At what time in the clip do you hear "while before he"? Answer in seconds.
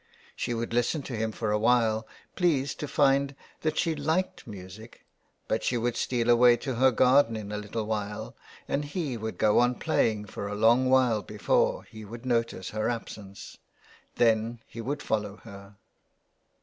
10.89-12.03